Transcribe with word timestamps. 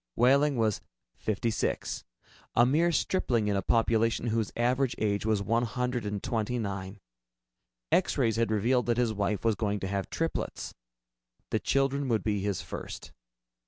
Wehling 0.17 0.55
was 0.55 0.81
fifty 1.15 1.51
six, 1.51 2.03
a 2.55 2.65
mere 2.65 2.91
stripling 2.91 3.47
in 3.47 3.55
a 3.55 3.61
population 3.61 4.25
whose 4.33 4.51
average 4.55 4.95
age 4.97 5.27
was 5.27 5.43
one 5.43 5.61
hundred 5.65 6.07
and 6.07 6.23
twenty 6.23 6.57
nine. 6.57 6.99
X 7.91 8.17
rays 8.17 8.35
had 8.37 8.49
revealed 8.49 8.87
that 8.87 8.97
his 8.97 9.13
wife 9.13 9.45
was 9.45 9.53
going 9.53 9.79
to 9.81 9.87
have 9.87 10.09
triplets. 10.09 10.73
The 11.51 11.59
children 11.59 12.07
would 12.07 12.23
be 12.23 12.39
his 12.39 12.63
first. 12.63 13.11